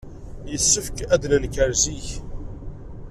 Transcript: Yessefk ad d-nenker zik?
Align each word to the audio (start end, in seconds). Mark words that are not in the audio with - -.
Yessefk 0.51 0.97
ad 1.13 1.19
d-nenker 1.21 1.71
zik? 1.81 2.07